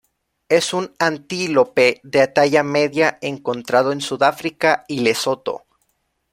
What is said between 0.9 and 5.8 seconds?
antílope de talla media encontrado en Sudáfrica y Lesoto.